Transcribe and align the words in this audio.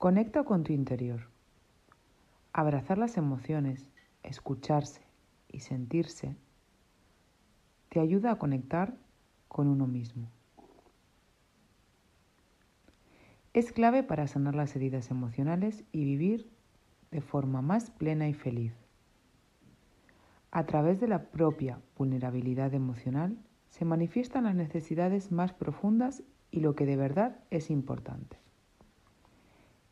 Conecta 0.00 0.44
con 0.44 0.64
tu 0.64 0.72
interior. 0.72 1.28
Abrazar 2.54 2.96
las 2.96 3.18
emociones, 3.18 3.90
escucharse 4.22 5.02
y 5.46 5.60
sentirse 5.60 6.36
te 7.90 8.00
ayuda 8.00 8.30
a 8.30 8.38
conectar 8.38 8.96
con 9.48 9.68
uno 9.68 9.86
mismo. 9.86 10.30
Es 13.52 13.72
clave 13.72 14.02
para 14.02 14.26
sanar 14.26 14.54
las 14.54 14.74
heridas 14.74 15.10
emocionales 15.10 15.84
y 15.92 16.04
vivir 16.04 16.50
de 17.10 17.20
forma 17.20 17.60
más 17.60 17.90
plena 17.90 18.26
y 18.26 18.32
feliz. 18.32 18.72
A 20.50 20.64
través 20.64 20.98
de 20.98 21.08
la 21.08 21.24
propia 21.24 21.78
vulnerabilidad 21.98 22.72
emocional 22.72 23.36
se 23.68 23.84
manifiestan 23.84 24.44
las 24.44 24.54
necesidades 24.54 25.30
más 25.30 25.52
profundas 25.52 26.22
y 26.50 26.60
lo 26.60 26.74
que 26.74 26.86
de 26.86 26.96
verdad 26.96 27.44
es 27.50 27.68
importante. 27.68 28.39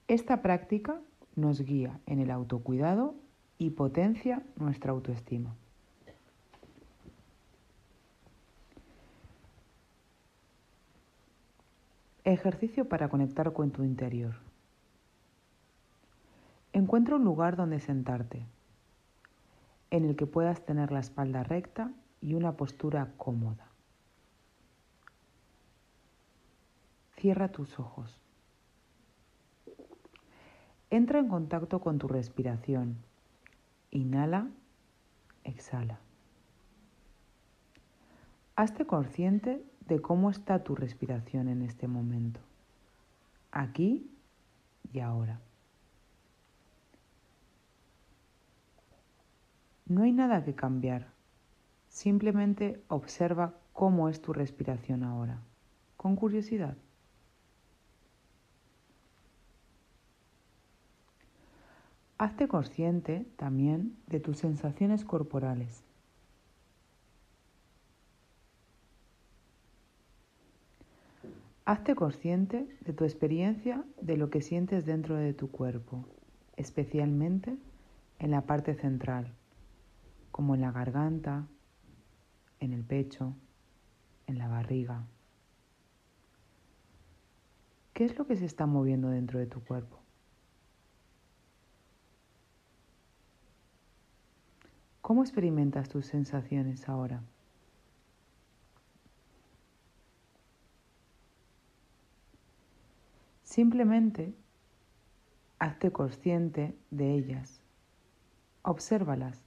Esta 0.09 0.41
práctica 0.41 0.99
nos 1.37 1.61
guía 1.61 2.01
en 2.07 2.19
el 2.19 2.31
autocuidado 2.31 3.15
y 3.59 3.71
potencia 3.71 4.43
nuestra 4.57 4.93
autoestima. 4.93 5.55
Ejercicio 12.25 12.89
para 12.89 13.11
conectar 13.11 13.53
con 13.53 13.71
tu 13.71 13.85
interior. 13.85 14.35
Encuentra 16.73 17.17
un 17.17 17.25
lugar 17.25 17.57
donde 17.57 17.79
sentarte, 17.79 18.47
en 19.91 20.07
el 20.07 20.17
que 20.17 20.27
puedas 20.27 20.65
tener 20.65 20.91
la 20.91 21.01
espalda 21.01 21.43
recta 21.43 21.93
y 22.23 22.33
una 22.33 22.57
postura 22.57 23.13
cómoda. 23.19 23.67
Cierra 27.17 27.49
tus 27.49 27.79
ojos. 27.79 28.28
Entra 30.91 31.19
en 31.19 31.29
contacto 31.29 31.81
con 31.81 31.99
tu 31.99 32.09
respiración. 32.09 32.97
Inhala, 33.91 34.49
exhala. 35.45 36.01
Hazte 38.57 38.87
consciente 38.87 39.63
de 39.87 40.01
cómo 40.01 40.31
está 40.31 40.65
tu 40.65 40.75
respiración 40.75 41.49
en 41.49 41.63
este 41.63 41.89
momento, 41.89 42.41
aquí 43.53 44.11
y 44.93 45.01
ahora. 45.01 45.41
No 49.87 50.03
hay 50.03 50.13
nada 50.13 50.45
que 50.45 50.55
cambiar, 50.55 51.09
simplemente 51.89 52.83
observa 52.89 53.55
cómo 53.73 54.09
es 54.09 54.21
tu 54.21 54.33
respiración 54.33 55.05
ahora, 55.05 55.41
con 55.97 56.17
curiosidad. 56.17 56.77
Hazte 62.21 62.49
consciente 62.49 63.29
también 63.37 63.97
de 64.09 64.19
tus 64.19 64.39
sensaciones 64.39 65.05
corporales. 65.05 65.85
Hazte 71.65 71.95
consciente 71.95 72.77
de 72.81 72.93
tu 72.93 73.05
experiencia 73.05 73.85
de 74.01 74.17
lo 74.17 74.31
que 74.31 74.41
sientes 74.41 74.85
dentro 74.85 75.15
de 75.15 75.33
tu 75.33 75.53
cuerpo, 75.53 76.07
especialmente 76.57 77.57
en 78.19 78.33
la 78.33 78.41
parte 78.41 78.75
central, 78.75 79.33
como 80.33 80.57
en 80.57 80.63
la 80.63 80.73
garganta, 80.73 81.47
en 82.59 82.73
el 82.73 82.83
pecho, 82.83 83.37
en 84.27 84.39
la 84.39 84.49
barriga. 84.49 85.07
¿Qué 87.93 88.07
es 88.07 88.19
lo 88.19 88.27
que 88.27 88.37
se 88.37 88.45
está 88.45 88.67
moviendo 88.67 89.09
dentro 89.09 89.39
de 89.39 89.47
tu 89.47 89.61
cuerpo? 89.61 90.08
¿Cómo 95.09 95.23
experimentas 95.23 95.89
tus 95.89 96.05
sensaciones 96.05 96.87
ahora? 96.87 97.23
Simplemente 103.43 104.35
hazte 105.59 105.93
consciente 105.93 106.77
de 106.91 107.15
ellas. 107.15 107.63
Obsérvalas. 108.61 109.43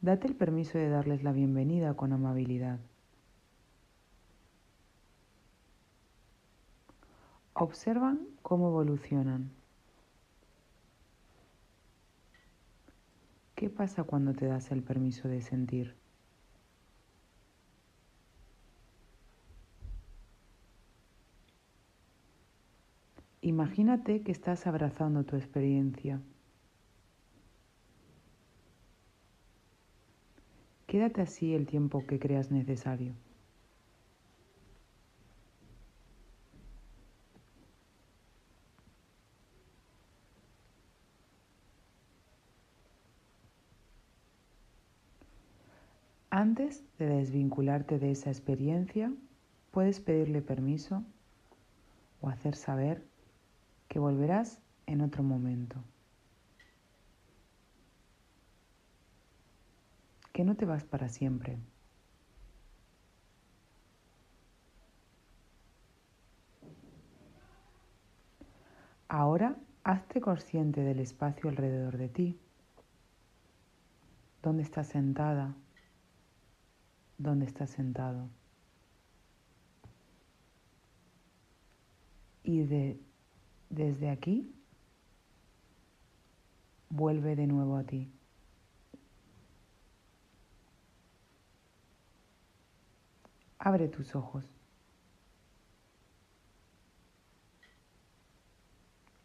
Date 0.00 0.26
el 0.26 0.34
permiso 0.34 0.78
de 0.78 0.88
darles 0.88 1.22
la 1.22 1.30
bienvenida 1.30 1.94
con 1.94 2.12
amabilidad. 2.12 2.80
Observan 7.52 8.26
cómo 8.42 8.66
evolucionan. 8.66 9.52
¿Qué 13.54 13.70
pasa 13.70 14.02
cuando 14.02 14.32
te 14.34 14.46
das 14.46 14.72
el 14.72 14.82
permiso 14.82 15.28
de 15.28 15.40
sentir? 15.40 15.94
Imagínate 23.42 24.22
que 24.22 24.32
estás 24.32 24.66
abrazando 24.66 25.24
tu 25.24 25.36
experiencia. 25.36 26.20
Quédate 30.86 31.22
así 31.22 31.54
el 31.54 31.66
tiempo 31.66 32.06
que 32.06 32.18
creas 32.18 32.50
necesario. 32.50 33.14
Antes 46.36 46.82
de 46.98 47.06
desvincularte 47.06 48.00
de 48.00 48.10
esa 48.10 48.28
experiencia, 48.28 49.12
puedes 49.70 50.00
pedirle 50.00 50.42
permiso 50.42 51.04
o 52.20 52.28
hacer 52.28 52.56
saber 52.56 53.06
que 53.86 54.00
volverás 54.00 54.60
en 54.86 55.00
otro 55.00 55.22
momento. 55.22 55.76
Que 60.32 60.42
no 60.42 60.56
te 60.56 60.64
vas 60.64 60.82
para 60.82 61.08
siempre. 61.08 61.56
Ahora 69.06 69.54
hazte 69.84 70.20
consciente 70.20 70.80
del 70.80 70.98
espacio 70.98 71.48
alrededor 71.48 71.96
de 71.96 72.08
ti. 72.08 72.40
¿Dónde 74.42 74.64
estás 74.64 74.88
sentada? 74.88 75.54
¿Dónde 77.18 77.46
estás 77.46 77.70
sentado? 77.70 78.28
Y 82.42 82.64
de, 82.64 83.00
desde 83.70 84.10
aquí, 84.10 84.52
vuelve 86.90 87.36
de 87.36 87.46
nuevo 87.46 87.76
a 87.76 87.84
ti. 87.84 88.10
Abre 93.58 93.88
tus 93.88 94.14
ojos. 94.14 94.44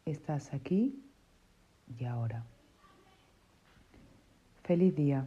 Estás 0.06 0.54
aquí 0.54 1.04
y 1.98 2.04
ahora. 2.04 2.44
Feliz 4.62 4.94
día. 4.96 5.26